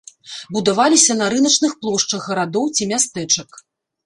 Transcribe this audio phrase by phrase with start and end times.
[0.55, 3.49] Будаваліся на рыначных плошчах гарадоў ці мястэчак.